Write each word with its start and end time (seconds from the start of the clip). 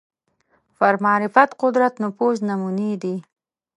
پر 0.77 0.95
معرفت 1.05 1.49
قدرت 1.61 1.93
نفوذ 2.03 2.37
نمونې 2.49 2.91
دي 3.01 3.15